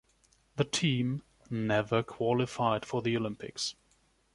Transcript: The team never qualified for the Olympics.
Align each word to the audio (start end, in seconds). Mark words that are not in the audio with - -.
The 0.55 0.63
team 0.63 1.21
never 1.51 2.01
qualified 2.01 2.87
for 2.87 3.03
the 3.03 3.15
Olympics. 3.15 3.75